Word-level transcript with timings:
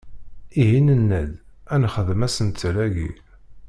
Ihi 0.61 0.79
nenna-d, 0.87 1.31
ad 1.73 1.79
nexdem 1.81 2.25
asentel-agi. 2.27 3.09